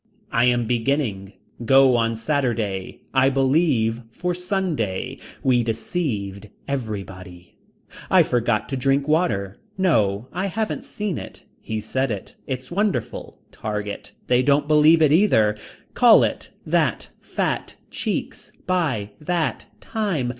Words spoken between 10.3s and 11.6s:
I haven't seen it.